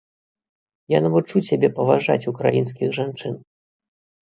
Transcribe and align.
Я 0.93 1.01
навучу 1.07 1.43
цябе 1.51 1.69
паважаць 1.77 2.17
украінскіх 2.33 2.87
жанчын. 2.99 3.33